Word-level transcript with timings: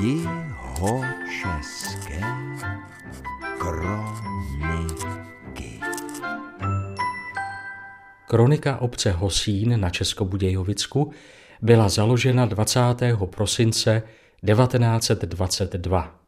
Jihočeské 0.00 1.80
kroniky. 3.58 5.00
Kronika 8.26 8.76
obce 8.76 9.12
Hosín 9.12 9.80
na 9.80 9.90
Českobudějovicku 9.90 11.12
byla 11.62 11.88
založena 11.88 12.46
20. 12.46 12.80
prosince 13.26 14.02
1922. 14.46 16.20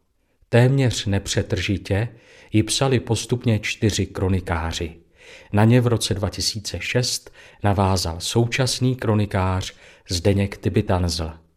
Téměř 0.49 1.07
nepřetržitě 1.07 2.09
ji 2.53 2.63
psali 2.63 3.01
postupně 3.01 3.59
čtyři 3.59 4.07
kronikáři. 4.07 4.95
Na 5.53 5.65
ně 5.65 5.81
v 5.81 5.87
roce 5.87 6.15
2006 6.15 7.31
navázal 7.65 8.17
současný 8.21 8.97
kronikář 8.97 9.75
Zdeněk 10.09 10.57
Tybitanzl. 10.57 11.48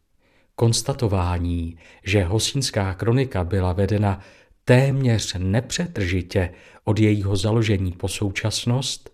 Konstatování, 0.62 1.78
že 2.04 2.24
hosínská 2.24 2.94
kronika 2.94 3.44
byla 3.44 3.74
vedena 3.74 4.20
téměř 4.66 5.36
nepřetržitě 5.38 6.50
od 6.84 7.00
jejího 7.00 7.36
založení 7.36 7.92
po 7.92 8.08
současnost, 8.08 9.10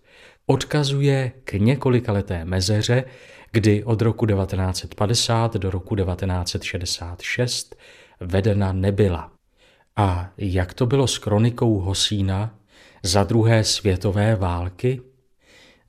odkazuje 0.45 1.31
k 1.43 1.53
několikaleté 1.53 2.45
mezeře, 2.45 3.03
kdy 3.51 3.83
od 3.83 4.01
roku 4.01 4.25
1950 4.25 5.53
do 5.53 5.71
roku 5.71 5.95
1966 5.95 7.75
vedena 8.19 8.73
nebyla. 8.73 9.31
A 9.95 10.29
jak 10.37 10.73
to 10.73 10.85
bylo 10.85 11.07
s 11.07 11.17
kronikou 11.17 11.79
Hosína 11.79 12.55
za 13.03 13.23
druhé 13.23 13.63
světové 13.63 14.35
války? 14.35 15.01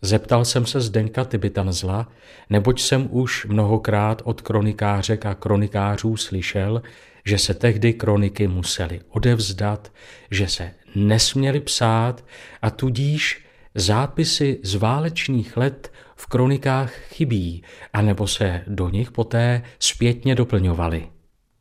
Zeptal 0.03 0.45
jsem 0.45 0.67
se 0.67 0.81
Zdenka 0.81 1.25
Tybitanzla, 1.25 2.09
neboť 2.51 2.81
jsem 2.81 3.09
už 3.11 3.47
mnohokrát 3.47 4.23
od 4.25 4.41
kronikářek 4.41 5.27
a 5.27 5.35
kronikářů 5.35 6.17
slyšel, 6.17 6.83
že 7.25 7.39
se 7.39 7.55
tehdy 7.55 7.93
kroniky 7.93 8.49
museli 8.49 9.01
odevzdat, 9.09 9.93
že 10.31 10.49
se 10.49 10.71
nesměly 10.95 11.61
psát 11.61 12.25
a 12.63 12.71
tudíž 12.71 13.45
zápisy 13.75 14.61
z 14.63 14.75
válečných 14.75 15.57
let 15.57 15.93
v 16.17 16.27
kronikách 16.27 16.93
chybí, 16.93 17.63
anebo 17.93 18.27
se 18.27 18.63
do 18.67 18.89
nich 18.89 19.11
poté 19.11 19.63
zpětně 19.79 20.35
doplňovaly. 20.35 21.09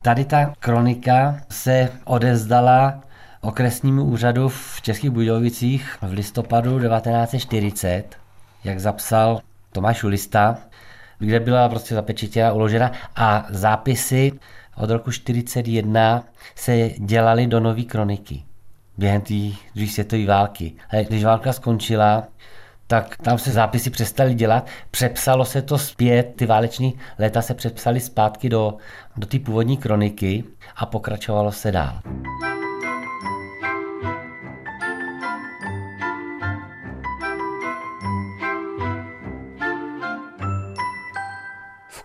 Tady 0.01 0.25
ta 0.25 0.53
kronika 0.59 1.37
se 1.49 1.89
odezdala 2.05 3.03
okresnímu 3.41 4.03
úřadu 4.03 4.49
v 4.49 4.81
Českých 4.81 5.09
Budějovicích 5.09 5.97
v 6.01 6.11
listopadu 6.11 6.79
1940, 6.79 8.26
jak 8.63 8.79
zapsal 8.79 9.39
Tomáš 9.71 10.03
Ulista, 10.03 10.57
kde 11.19 11.39
byla 11.39 11.69
prostě 11.69 11.95
zapečetěna, 11.95 12.53
uložena 12.53 12.91
a 13.15 13.45
zápisy 13.49 14.31
od 14.75 14.89
roku 14.89 15.09
1941 15.09 16.23
se 16.55 16.89
dělaly 16.89 17.47
do 17.47 17.59
nové 17.59 17.83
kroniky 17.83 18.43
během 18.97 19.21
té 19.21 19.33
druhé 19.75 19.91
světové 19.91 20.25
války. 20.25 20.73
A 20.89 21.03
když 21.03 21.23
válka 21.23 21.53
skončila, 21.53 22.23
tak 22.87 23.17
tam 23.17 23.37
se 23.37 23.51
zápisy 23.51 23.89
přestaly 23.89 24.33
dělat, 24.33 24.67
přepsalo 24.91 25.45
se 25.45 25.61
to 25.61 25.77
zpět, 25.77 26.33
ty 26.35 26.45
váleční 26.45 26.93
léta 27.19 27.41
se 27.41 27.53
přepsaly 27.53 27.99
zpátky 27.99 28.49
do, 28.49 28.77
do 29.17 29.27
té 29.27 29.39
původní 29.39 29.77
kroniky 29.77 30.43
a 30.75 30.85
pokračovalo 30.85 31.51
se 31.51 31.71
dál. 31.71 31.99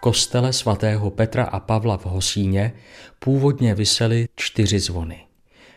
Kostele 0.02 0.52
svatého 0.52 1.10
Petra 1.10 1.44
a 1.44 1.60
Pavla 1.60 1.96
v 1.96 2.06
Hosíně 2.06 2.72
původně 3.18 3.74
visely 3.74 4.28
čtyři 4.36 4.80
zvony. 4.80 5.20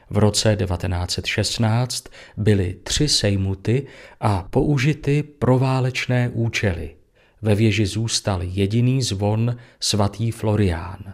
V 0.09 0.17
roce 0.17 0.55
1916 0.55 2.05
byly 2.37 2.75
tři 2.83 3.07
sejmuty 3.07 3.87
a 4.19 4.47
použity 4.49 5.23
pro 5.23 5.59
válečné 5.59 6.29
účely. 6.33 6.95
Ve 7.41 7.55
věži 7.55 7.85
zůstal 7.85 8.39
jediný 8.43 9.01
zvon 9.01 9.55
svatý 9.79 10.31
Florián. 10.31 11.13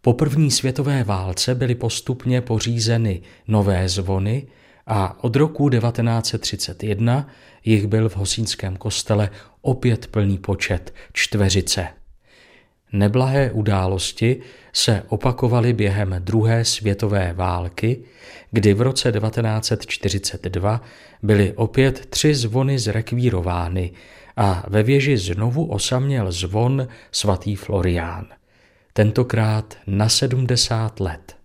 Po 0.00 0.12
první 0.12 0.50
světové 0.50 1.04
válce 1.04 1.54
byly 1.54 1.74
postupně 1.74 2.40
pořízeny 2.40 3.22
nové 3.48 3.88
zvony 3.88 4.46
a 4.86 5.24
od 5.24 5.36
roku 5.36 5.68
1931 5.68 7.28
jich 7.64 7.86
byl 7.86 8.08
v 8.08 8.16
Hosínském 8.16 8.76
kostele 8.76 9.30
opět 9.62 10.06
plný 10.06 10.38
počet 10.38 10.94
čtveřice. 11.12 11.88
Neblahé 12.94 13.50
události 13.50 14.40
se 14.72 15.02
opakovaly 15.08 15.72
během 15.72 16.16
druhé 16.18 16.64
světové 16.64 17.32
války, 17.32 18.00
kdy 18.50 18.74
v 18.74 18.80
roce 18.80 19.12
1942 19.12 20.80
byly 21.22 21.52
opět 21.52 22.06
tři 22.06 22.34
zvony 22.34 22.78
zrekvírovány 22.78 23.92
a 24.36 24.64
ve 24.68 24.82
věži 24.82 25.18
znovu 25.18 25.66
osaměl 25.66 26.32
zvon 26.32 26.88
svatý 27.12 27.56
Florián. 27.56 28.26
Tentokrát 28.92 29.76
na 29.86 30.08
70 30.08 31.00
let. 31.00 31.36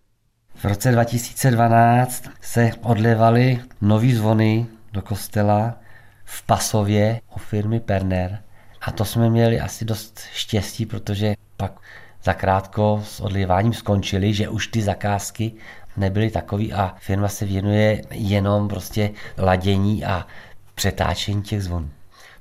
V 0.55 0.65
roce 0.65 0.91
2012 0.91 2.29
se 2.41 2.71
odlevaly 2.81 3.59
nový 3.81 4.13
zvony 4.13 4.65
do 4.93 5.01
kostela 5.01 5.77
v 6.23 6.45
Pasově 6.45 7.21
u 7.35 7.39
firmy 7.39 7.79
Perner. 7.79 8.39
A 8.81 8.91
to 8.91 9.05
jsme 9.05 9.29
měli 9.29 9.59
asi 9.59 9.85
dost 9.85 10.19
štěstí, 10.33 10.85
protože 10.85 11.35
pak 11.57 11.79
zakrátko 12.23 13.01
s 13.05 13.19
odliváním 13.19 13.73
skončili, 13.73 14.33
že 14.33 14.49
už 14.49 14.67
ty 14.67 14.81
zakázky 14.81 15.51
nebyly 15.97 16.31
takový 16.31 16.73
a 16.73 16.95
firma 16.99 17.27
se 17.27 17.45
věnuje 17.45 18.01
jenom 18.11 18.67
prostě 18.67 19.11
ladění 19.37 20.05
a 20.05 20.27
přetáčení 20.75 21.43
těch 21.43 21.63
zvonů. 21.63 21.89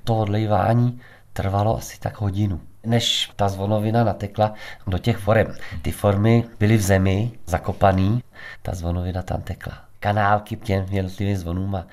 To 0.03 0.17
odlejvání 0.17 1.01
trvalo 1.33 1.77
asi 1.77 1.99
tak 1.99 2.21
hodinu 2.21 2.61
než 2.85 3.31
ta 3.35 3.49
zvonovina 3.49 4.03
natekla 4.03 4.53
do 4.87 4.97
těch 4.97 5.17
forem. 5.17 5.55
Ty 5.81 5.91
formy 5.91 6.43
byly 6.59 6.77
v 6.77 6.81
zemi 6.81 7.31
zakopaný, 7.45 8.23
ta 8.61 8.75
zvonovina 8.75 9.21
tam 9.21 9.41
tekla. 9.41 9.77
Kanálky 9.99 10.55
těm 10.55 10.85
jednotlivým 10.89 11.37
zvonům 11.37 11.75
a 11.75 11.85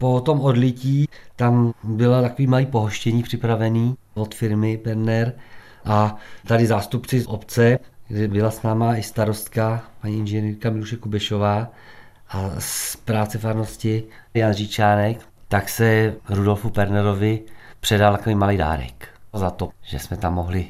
po 0.00 0.20
tom 0.20 0.40
odlití 0.40 1.08
tam 1.36 1.72
byla 1.84 2.22
takový 2.22 2.46
malý 2.46 2.66
pohoštění 2.66 3.22
připravený 3.22 3.94
od 4.14 4.34
firmy 4.34 4.78
Penner 4.78 5.32
a 5.84 6.16
tady 6.46 6.66
zástupci 6.66 7.20
z 7.20 7.26
obce, 7.26 7.78
kde 8.08 8.28
byla 8.28 8.50
s 8.50 8.62
náma 8.62 8.96
i 8.96 9.02
starostka, 9.02 9.84
paní 10.02 10.18
inženýrka 10.18 10.70
Miluše 10.70 10.96
Kubešová 10.96 11.72
a 12.28 12.50
z 12.58 12.96
práce 12.96 13.38
farnosti 13.38 14.04
Jan 14.34 14.52
Říčánek, 14.52 15.20
tak 15.48 15.68
se 15.68 16.14
Rudolfu 16.28 16.70
Pernerovi 16.70 17.40
předal 17.80 18.16
takový 18.16 18.34
malý 18.34 18.56
dárek 18.56 19.08
za 19.32 19.50
to, 19.50 19.68
že 19.82 19.98
jsme 19.98 20.16
tam 20.16 20.34
mohli 20.34 20.66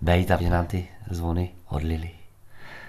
být 0.00 0.30
a 0.30 0.42
že 0.42 0.50
nám 0.50 0.66
ty 0.66 0.88
zvony 1.10 1.50
odlili. 1.68 2.17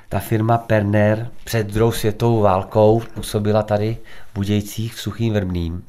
Ta 0.09 0.20
firma 0.20 0.58
Perner 0.58 1.30
před 1.44 1.68
druhou 1.68 1.92
světovou 1.92 2.42
válkou 2.42 3.02
působila 3.14 3.64
tady 3.64 3.97
v 4.31 4.36
Budějcích 4.36 4.94
v 4.94 5.02
Suchým 5.02 5.34
Vrbným. 5.34 5.84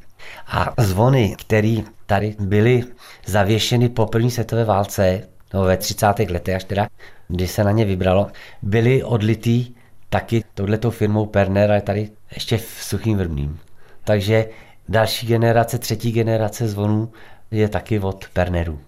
A 0.47 0.82
zvony, 0.82 1.36
které 1.38 1.76
tady 2.06 2.36
byly 2.41 2.84
zavěšeny 3.26 3.88
po 3.88 4.06
první 4.06 4.30
světové 4.30 4.64
válce, 4.64 5.28
no 5.54 5.64
ve 5.64 5.76
30. 5.76 6.06
letech 6.30 6.56
až 6.56 6.64
teda, 6.64 6.88
kdy 7.28 7.47
se 7.47 7.64
na 7.64 7.70
ně 7.70 7.84
vybralo, 7.84 8.26
byly 8.62 9.03
odlitý 9.03 9.75
taky 10.09 10.44
touhletou 10.54 10.91
firmou 10.91 11.26
Perner, 11.26 11.70
ale 11.70 11.80
tady 11.80 12.10
ještě 12.34 12.59
v 12.59 12.78
Suchým 12.80 13.19
Vrbným. 13.19 13.59
Takže 14.04 14.48
další 14.88 15.26
generace, 15.26 15.78
třetí 15.78 16.12
generace 16.12 16.69
zvonů 16.69 17.12
je 17.50 17.69
taky 17.69 18.00
od 18.00 18.25
Perneru. 18.32 18.80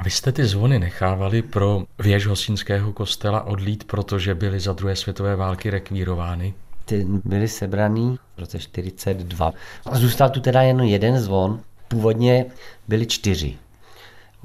A 0.00 0.02
vy 0.02 0.10
jste 0.10 0.32
ty 0.32 0.46
zvony 0.46 0.78
nechávali 0.78 1.42
pro 1.42 1.82
věž 1.98 2.26
Hosínského 2.26 2.92
kostela 2.92 3.42
odlít, 3.42 3.84
protože 3.84 4.34
byly 4.34 4.60
za 4.60 4.72
druhé 4.72 4.96
světové 4.96 5.36
války 5.36 5.70
rekvírovány? 5.70 6.54
Ty 6.84 7.06
byly 7.24 7.48
sebraný 7.48 8.18
v 8.36 8.40
roce 8.40 8.58
42. 8.58 9.52
A 9.86 9.98
zůstal 9.98 10.30
tu 10.30 10.40
teda 10.40 10.62
jen 10.62 10.80
jeden 10.80 11.20
zvon. 11.20 11.60
Původně 11.88 12.46
byly 12.88 13.06
čtyři. 13.06 13.56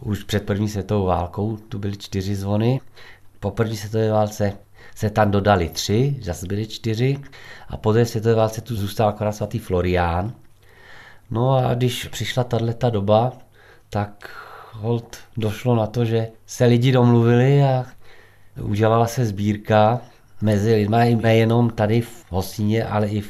Už 0.02 0.24
před 0.24 0.46
první 0.46 0.69
světovou 0.69 1.06
válkou 1.06 1.58
tu 1.58 1.80
byly 1.80 1.98
čtyři 1.98 2.36
zvony. 2.36 2.81
Po 3.40 3.51
první 3.51 3.78
světové 3.78 4.12
válce 4.12 4.54
se 4.96 5.10
tam 5.10 5.31
dodali 5.31 5.69
tři, 5.69 6.16
zase 6.22 6.46
byly 6.46 6.68
čtyři. 6.68 7.18
A 7.68 7.78
po 7.78 7.92
druhé 7.92 8.06
světové 8.06 8.36
válce 8.36 8.62
tu 8.62 8.75
zůstal 8.75 9.10
akorát 9.10 9.31
svatý 9.31 9.60
Florián. 9.60 10.34
No 11.31 11.56
a 11.56 11.74
když 11.74 12.06
přišla 12.08 12.44
tato 12.44 12.90
doba, 12.90 13.31
tak 13.90 14.30
hold 14.81 15.18
došlo 15.38 15.75
na 15.75 15.88
to, 15.88 16.06
že 16.06 16.27
se 16.45 16.66
lidi 16.66 16.92
domluvili 16.92 17.63
a 17.63 17.86
udělala 18.62 19.07
se 19.07 19.25
sbírka 19.25 20.01
mezi 20.42 20.75
lidmi 20.75 21.18
nejenom 21.22 21.69
tady 21.69 22.01
v 22.01 22.25
Hosíně, 22.30 22.86
ale 22.86 23.07
i 23.07 23.24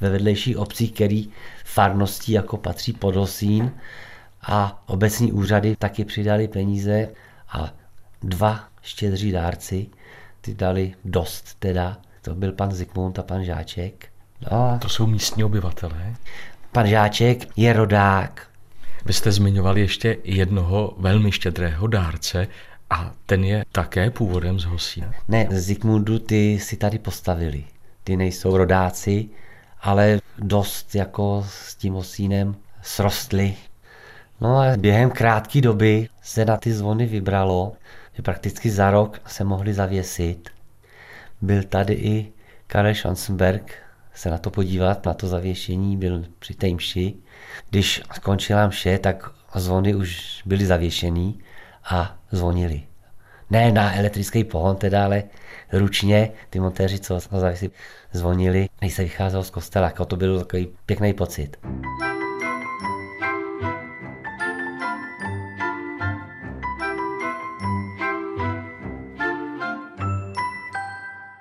ve 0.00 0.10
vedlejších 0.10 0.58
obcích, 0.58 0.92
který 0.92 1.30
farností 1.64 2.32
jako 2.32 2.56
patří 2.56 2.92
pod 2.92 3.16
Hosín 3.16 3.72
a 4.42 4.82
obecní 4.86 5.32
úřady 5.32 5.76
taky 5.76 6.04
přidali 6.04 6.48
peníze 6.48 7.08
a 7.48 7.74
dva 8.22 8.64
štědří 8.82 9.32
dárci 9.32 9.86
ty 10.40 10.54
dali 10.54 10.94
dost 11.04 11.56
teda. 11.58 11.96
To 12.22 12.34
byl 12.34 12.52
pan 12.52 12.72
Zikmund 12.72 13.18
a 13.18 13.22
pan 13.22 13.44
Žáček. 13.44 14.08
No, 14.50 14.70
a 14.70 14.78
To 14.78 14.88
jsou 14.88 15.06
místní 15.06 15.44
obyvatelé. 15.44 16.14
pan 16.72 16.86
Žáček 16.86 17.48
je 17.56 17.72
rodák. 17.72 18.51
Vy 19.04 19.12
jste 19.12 19.32
zmiňovali 19.32 19.80
ještě 19.80 20.16
jednoho 20.24 20.94
velmi 20.98 21.32
štědrého 21.32 21.86
dárce 21.86 22.48
a 22.90 23.12
ten 23.26 23.44
je 23.44 23.64
také 23.72 24.10
původem 24.10 24.60
z 24.60 24.64
Hosína. 24.64 25.12
Ne, 25.28 25.46
Zikmundu 25.50 26.18
ty 26.18 26.58
si 26.60 26.76
tady 26.76 26.98
postavili. 26.98 27.64
Ty 28.04 28.16
nejsou 28.16 28.56
rodáci, 28.56 29.28
ale 29.80 30.20
dost 30.38 30.94
jako 30.94 31.46
s 31.48 31.74
tím 31.74 31.94
osínem 31.94 32.56
srostli. 32.82 33.54
No 34.40 34.58
a 34.58 34.76
během 34.76 35.10
krátké 35.10 35.60
doby 35.60 36.08
se 36.22 36.44
na 36.44 36.56
ty 36.56 36.72
zvony 36.72 37.06
vybralo, 37.06 37.72
že 38.14 38.22
prakticky 38.22 38.70
za 38.70 38.90
rok 38.90 39.20
se 39.26 39.44
mohli 39.44 39.74
zavěsit. 39.74 40.50
Byl 41.40 41.62
tady 41.62 41.94
i 41.94 42.32
Karel 42.66 42.94
Schanzenberg 42.94 43.81
se 44.14 44.30
na 44.30 44.38
to 44.38 44.50
podívat, 44.50 45.06
na 45.06 45.14
to 45.14 45.26
zavěšení, 45.26 45.96
byl 45.96 46.24
při 46.38 46.54
té 46.54 46.68
mši. 46.68 47.14
Když 47.70 48.02
skončila 48.14 48.66
mše, 48.66 48.98
tak 48.98 49.30
zvony 49.54 49.94
už 49.94 50.42
byly 50.46 50.66
zavěšený 50.66 51.38
a 51.84 52.18
zvonili. 52.30 52.82
Ne 53.50 53.72
na 53.72 53.96
elektrický 53.96 54.44
pohon 54.44 54.76
teda, 54.76 55.04
ale 55.04 55.22
ručně 55.72 56.30
ty 56.50 56.60
montéři, 56.60 56.98
co 56.98 57.14
ho 57.30 57.40
zavěsili, 57.40 57.70
zvonili, 58.12 58.68
když 58.78 58.94
se 58.94 59.02
vycházelo 59.02 59.44
z 59.44 59.50
kostela. 59.50 59.86
Jako 59.86 60.04
to 60.04 60.16
byl 60.16 60.38
takový 60.38 60.68
pěkný 60.86 61.12
pocit. 61.12 61.56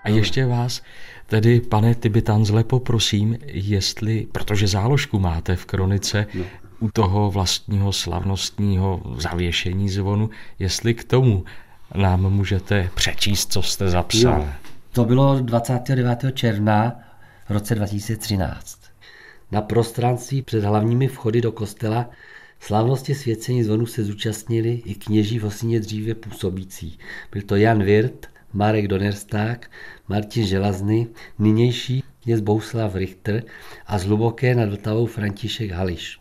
A 0.03 0.09
ještě 0.09 0.45
vás 0.45 0.81
tedy, 1.31 1.61
pane 1.61 1.95
Tibitanzle, 1.95 2.63
poprosím, 2.63 3.37
jestli, 3.45 4.27
protože 4.31 4.67
záložku 4.67 5.19
máte 5.19 5.55
v 5.55 5.65
kronice 5.65 6.25
no. 6.33 6.43
u 6.79 6.91
toho 6.91 7.31
vlastního 7.31 7.93
slavnostního 7.93 9.01
zavěšení 9.17 9.89
zvonu, 9.89 10.29
jestli 10.59 10.93
k 10.93 11.03
tomu 11.03 11.43
nám 11.95 12.21
můžete 12.21 12.89
přečíst, 12.95 13.51
co 13.51 13.61
jste 13.61 13.89
zapsal. 13.89 14.41
Jo. 14.41 14.47
To 14.91 15.05
bylo 15.05 15.39
29. 15.39 16.19
června 16.33 16.99
v 17.49 17.51
roce 17.51 17.75
2013. 17.75 18.79
Na 19.51 19.61
prostranství 19.61 20.41
před 20.41 20.63
hlavními 20.63 21.07
vchody 21.07 21.41
do 21.41 21.51
kostela 21.51 22.09
slavnosti 22.59 23.15
svěcení 23.15 23.63
zvonu 23.63 23.85
se 23.85 24.03
zúčastnili 24.03 24.81
i 24.85 24.95
kněží 24.95 25.39
v 25.39 25.43
Hosíně 25.43 25.79
dříve 25.79 26.15
působící. 26.15 26.99
Byl 27.31 27.41
to 27.41 27.55
Jan 27.55 27.83
Wirt, 27.83 28.30
Marek 28.53 28.87
Donersták, 28.87 29.71
Martin 30.07 30.45
Želazny, 30.45 31.07
nynější 31.39 32.03
kněz 32.23 32.41
Bouslav 32.41 32.95
Richter 32.95 33.43
a 33.87 33.99
z 33.99 34.03
Hluboké 34.03 34.55
nad 34.55 34.69
Vltavou 34.69 35.05
František 35.05 35.71
Hališ. 35.71 36.19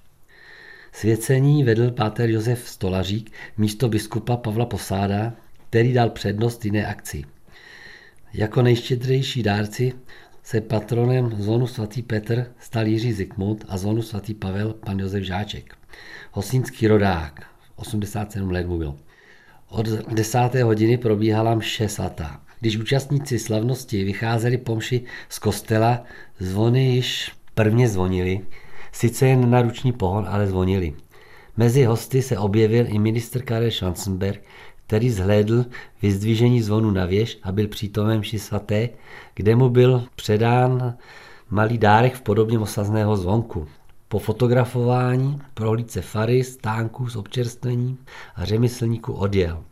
Svěcení 0.92 1.64
vedl 1.64 1.90
páter 1.90 2.30
Josef 2.30 2.68
Stolařík 2.68 3.32
místo 3.56 3.88
biskupa 3.88 4.36
Pavla 4.36 4.66
Posáda, 4.66 5.32
který 5.68 5.92
dal 5.92 6.10
přednost 6.10 6.64
jiné 6.64 6.86
akci. 6.86 7.24
Jako 8.34 8.62
nejštědřejší 8.62 9.42
dárci 9.42 9.92
se 10.42 10.60
patronem 10.60 11.42
zónu 11.42 11.66
svatý 11.66 12.02
Petr 12.02 12.46
stal 12.60 12.86
Jiří 12.86 13.12
Zikmund 13.12 13.64
a 13.68 13.78
zónu 13.78 14.02
svatý 14.02 14.34
Pavel 14.34 14.72
pan 14.72 14.98
Josef 14.98 15.24
Žáček. 15.24 15.74
Hosínský 16.32 16.86
rodák, 16.86 17.46
87 17.76 18.50
let 18.50 18.66
mu 18.66 18.78
byl. 18.78 18.96
Od 19.70 19.86
10. 19.86 20.54
hodiny 20.54 20.98
probíhala 20.98 21.54
mše 21.54 21.88
svatá. 21.88 22.40
Když 22.60 22.76
účastníci 22.76 23.38
slavnosti 23.38 24.04
vycházeli 24.04 24.58
pomši 24.58 25.04
z 25.28 25.38
kostela, 25.38 26.02
zvony 26.38 26.94
již 26.94 27.32
prvně 27.54 27.88
zvonili, 27.88 28.40
sice 28.92 29.26
jen 29.26 29.50
na 29.50 29.62
ruční 29.62 29.92
pohon, 29.92 30.26
ale 30.28 30.46
zvonili. 30.46 30.94
Mezi 31.56 31.84
hosty 31.84 32.22
se 32.22 32.38
objevil 32.38 32.86
i 32.88 32.98
ministr 32.98 33.42
Karel 33.42 33.70
Schanzenberg, 33.70 34.42
který 34.86 35.10
zhlédl 35.10 35.64
vyzdvížení 36.02 36.62
zvonu 36.62 36.90
na 36.90 37.06
věž 37.06 37.38
a 37.42 37.52
byl 37.52 37.68
přítomen 37.68 38.20
mši 38.20 38.38
svaté, 38.38 38.88
kde 39.34 39.56
mu 39.56 39.68
byl 39.68 40.04
předán 40.16 40.96
malý 41.50 41.78
dárek 41.78 42.14
v 42.14 42.22
podobě 42.22 42.58
osazného 42.58 43.16
zvonku. 43.16 43.66
Po 44.12 44.18
fotografování, 44.18 45.40
prohlídce 45.54 46.02
fary, 46.02 46.44
stánků 46.44 47.08
s 47.08 47.16
občerstvením 47.16 47.98
a 48.34 48.44
řemeslníků 48.44 49.12
odjel. 49.12 49.64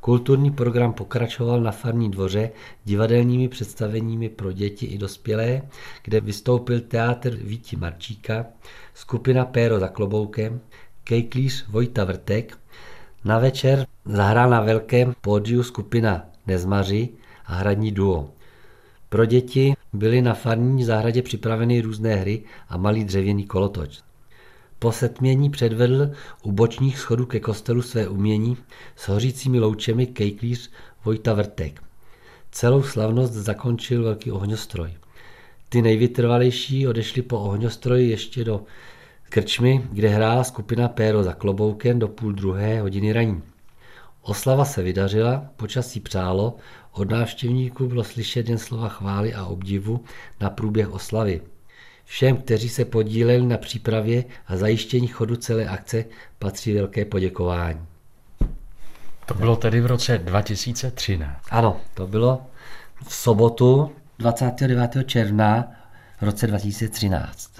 Kulturní 0.00 0.50
program 0.50 0.92
pokračoval 0.92 1.60
na 1.60 1.70
farní 1.70 2.10
dvoře 2.10 2.50
divadelními 2.84 3.48
představeními 3.48 4.28
pro 4.28 4.52
děti 4.52 4.86
i 4.86 4.98
dospělé, 4.98 5.62
kde 6.02 6.20
vystoupil 6.20 6.80
teátr 6.80 7.36
Víti 7.36 7.76
Marčíka, 7.76 8.46
skupina 8.94 9.44
Péro 9.44 9.80
za 9.80 9.88
kloboukem, 9.88 10.60
kejklíř 11.04 11.66
Vojta 11.68 12.04
Vrtek, 12.04 12.58
na 13.24 13.38
večer 13.38 13.86
zahrál 14.04 14.50
na 14.50 14.60
velkém 14.60 15.14
pódiu 15.20 15.62
skupina 15.62 16.26
Nezmaři 16.46 17.08
a 17.46 17.54
hradní 17.54 17.92
duo. 17.92 18.30
Pro 19.10 19.24
děti 19.24 19.74
byly 19.92 20.22
na 20.22 20.34
farní 20.34 20.84
zahradě 20.84 21.22
připraveny 21.22 21.80
různé 21.80 22.14
hry 22.14 22.42
a 22.68 22.76
malý 22.76 23.04
dřevěný 23.04 23.44
kolotoč. 23.44 23.98
Po 24.78 24.92
setmění 24.92 25.50
předvedl 25.50 26.10
u 26.42 26.52
bočních 26.52 26.98
schodů 26.98 27.26
ke 27.26 27.40
kostelu 27.40 27.82
své 27.82 28.08
umění 28.08 28.56
s 28.96 29.08
hořícími 29.08 29.60
loučemi 29.60 30.06
kejklíř 30.06 30.70
Vojta 31.04 31.34
Vrtek. 31.34 31.82
Celou 32.50 32.82
slavnost 32.82 33.32
zakončil 33.32 34.02
velký 34.02 34.32
ohňostroj. 34.32 34.90
Ty 35.68 35.82
nejvytrvalejší 35.82 36.88
odešli 36.88 37.22
po 37.22 37.40
ohňostroji 37.40 38.10
ještě 38.10 38.44
do 38.44 38.62
krčmy, 39.28 39.84
kde 39.92 40.08
hrála 40.08 40.44
skupina 40.44 40.88
Péro 40.88 41.22
za 41.22 41.32
kloboukem 41.32 41.98
do 41.98 42.08
půl 42.08 42.32
druhé 42.32 42.80
hodiny 42.80 43.12
raní. 43.12 43.42
Oslava 44.22 44.64
se 44.64 44.82
vydařila, 44.82 45.44
počasí 45.56 46.00
přálo, 46.00 46.56
od 46.92 47.10
návštěvníků 47.10 47.86
bylo 47.86 48.04
slyšet 48.04 48.48
jen 48.48 48.58
slova 48.58 48.88
chvály 48.88 49.34
a 49.34 49.44
obdivu 49.44 50.04
na 50.40 50.50
průběh 50.50 50.90
oslavy. 50.90 51.40
Všem, 52.04 52.36
kteří 52.36 52.68
se 52.68 52.84
podíleli 52.84 53.46
na 53.46 53.56
přípravě 53.56 54.24
a 54.46 54.56
zajištění 54.56 55.06
chodu 55.06 55.36
celé 55.36 55.68
akce, 55.68 56.04
patří 56.38 56.74
velké 56.74 57.04
poděkování. 57.04 57.80
To 59.26 59.34
bylo 59.34 59.56
tedy 59.56 59.80
v 59.80 59.86
roce 59.86 60.18
2013. 60.18 61.46
Ano, 61.50 61.80
to 61.94 62.06
bylo 62.06 62.42
v 63.06 63.14
sobotu 63.14 63.90
29. 64.18 64.90
června 65.06 65.72
v 66.20 66.22
roce 66.22 66.46
2013. 66.46 67.50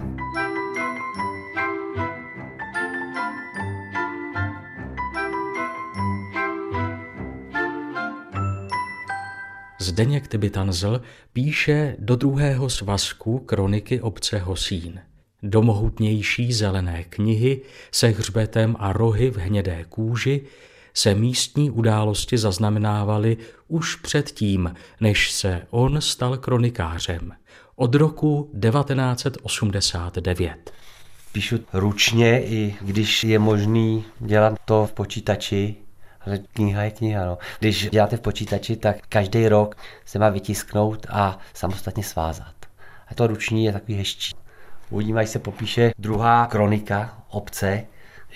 Zdeněk 9.90 10.28
Tybitanzl 10.28 11.00
píše 11.32 11.96
do 11.98 12.16
druhého 12.16 12.70
svazku 12.70 13.38
kroniky 13.38 14.00
obce 14.00 14.38
Hosín. 14.38 15.00
Do 15.42 15.62
mohutnější 15.62 16.52
zelené 16.52 17.04
knihy 17.04 17.60
se 17.92 18.08
hřbetem 18.08 18.76
a 18.78 18.92
rohy 18.92 19.30
v 19.30 19.36
hnědé 19.36 19.84
kůži 19.88 20.42
se 20.94 21.14
místní 21.14 21.70
události 21.70 22.38
zaznamenávaly 22.38 23.36
už 23.68 23.96
předtím, 23.96 24.74
než 25.00 25.30
se 25.30 25.62
on 25.70 26.00
stal 26.00 26.36
kronikářem. 26.36 27.32
Od 27.76 27.94
roku 27.94 28.50
1989. 28.62 30.72
Píšu 31.32 31.58
ručně, 31.72 32.44
i 32.44 32.74
když 32.80 33.24
je 33.24 33.38
možný 33.38 34.04
dělat 34.20 34.54
to 34.64 34.86
v 34.86 34.92
počítači, 34.92 35.76
ale 36.26 36.38
kniha 36.38 36.82
je 36.82 36.90
kniha. 36.90 37.24
No. 37.24 37.38
Když 37.58 37.90
děláte 37.90 38.16
v 38.16 38.20
počítači, 38.20 38.76
tak 38.76 38.96
každý 39.08 39.48
rok 39.48 39.76
se 40.04 40.18
má 40.18 40.28
vytisknout 40.28 41.06
a 41.10 41.38
samostatně 41.54 42.02
svázat. 42.02 42.54
A 43.08 43.14
to 43.14 43.26
ruční 43.26 43.64
je 43.64 43.72
takový 43.72 43.94
hezčí. 43.94 44.34
Uvidíme, 44.90 45.20
až 45.20 45.28
se 45.28 45.38
popíše 45.38 45.92
druhá 45.98 46.46
kronika 46.46 47.18
obce, 47.30 47.82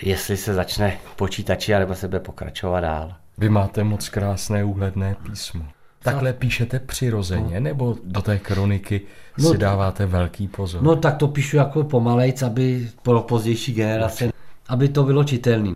jestli 0.01 0.37
se 0.37 0.53
začne 0.53 0.97
počítači, 1.15 1.75
anebo 1.75 1.95
se 1.95 2.07
bude 2.07 2.19
pokračovat 2.19 2.79
dál. 2.79 3.13
Vy 3.37 3.49
máte 3.49 3.83
moc 3.83 4.09
krásné 4.09 4.63
úhledné 4.63 5.15
písmo. 5.23 5.65
Takhle 6.03 6.33
píšete 6.33 6.79
přirozeně, 6.79 7.59
nebo 7.59 7.95
do 8.03 8.21
té 8.21 8.39
kroniky 8.39 9.01
No, 9.37 9.51
si 9.51 9.57
dáváte 9.57 10.05
velký 10.05 10.47
pozor? 10.47 10.83
No 10.83 10.95
tak 10.95 11.17
to 11.17 11.27
píšu 11.27 11.57
jako 11.57 11.83
pomalejc, 11.83 12.41
aby 12.41 12.89
pro 13.01 13.21
pozdější 13.21 13.73
generace, 13.73 14.29
aby 14.67 14.89
to 14.89 15.03
bylo 15.03 15.23
čitelný. 15.23 15.73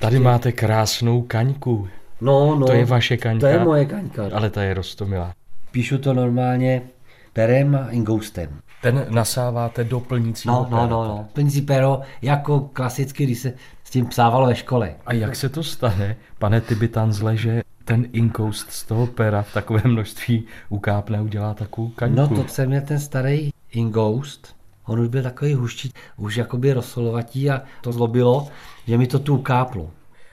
Tady 0.00 0.18
máte 0.18 0.52
krásnou 0.52 1.22
kaňku. 1.22 1.88
No, 2.20 2.56
no. 2.56 2.66
To 2.66 2.72
je 2.72 2.84
vaše 2.84 3.16
kaňka? 3.16 3.40
To 3.40 3.46
je 3.46 3.58
moje 3.58 3.84
kaňka. 3.84 4.22
Ale 4.32 4.50
ta 4.50 4.62
je 4.62 4.74
rostomilá. 4.74 5.34
Píšu 5.70 5.98
to 5.98 6.14
normálně 6.14 6.82
perem 7.32 7.74
a 7.74 7.90
ingoustem. 7.90 8.58
Ten 8.82 9.06
nasáváte 9.08 9.84
do 9.84 10.00
plnícího 10.00 10.54
No, 10.54 10.66
no, 10.70 10.86
no, 10.86 11.04
no. 11.04 11.28
Plnící 11.32 11.62
pero, 11.62 12.00
jako 12.22 12.60
klasicky, 12.60 13.24
když 13.24 13.38
se 13.38 13.52
s 13.84 13.90
tím 13.90 14.06
psávalo 14.06 14.46
ve 14.46 14.54
škole. 14.54 14.94
A 15.06 15.12
jak 15.12 15.36
se 15.36 15.48
to 15.48 15.62
stane, 15.62 16.16
pane 16.38 16.60
Tibitanzle, 16.60 17.36
že 17.36 17.62
ten 17.84 18.06
inkoust 18.12 18.70
z 18.70 18.84
toho 18.84 19.06
pera 19.06 19.42
v 19.42 19.52
takovém 19.52 19.82
množství 19.86 20.44
ukápne 20.68 21.18
a 21.18 21.22
udělá 21.22 21.54
takovou 21.54 21.88
kaňku. 21.88 22.20
No 22.20 22.28
to 22.28 22.48
jsem 22.48 22.68
měl 22.68 22.82
ten 22.82 23.00
starý 23.00 23.50
Ingoust. 23.72 24.59
On 24.90 25.00
už 25.00 25.08
byl 25.08 25.22
takový 25.22 25.54
huští, 25.54 25.92
už 26.16 26.36
jakoby 26.36 26.72
rosolovatí 26.72 27.50
a 27.50 27.62
to 27.80 27.92
zlobilo, 27.92 28.48
že 28.86 28.98
mi 28.98 29.06
to 29.06 29.18
tu 29.18 29.36
ukáplo. 29.36 29.90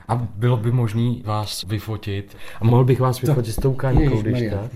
A 0.08 0.14
bylo 0.14 0.56
by 0.56 0.72
možné 0.72 1.14
vás 1.24 1.64
vyfotit. 1.64 2.36
A 2.60 2.64
mohl 2.64 2.84
bych 2.84 3.00
vás 3.00 3.20
vyfotit 3.20 3.54
s 3.54 3.56
tou 3.56 3.74
kaňkou, 3.74 4.22
když 4.22 4.50
tak? 4.50 4.70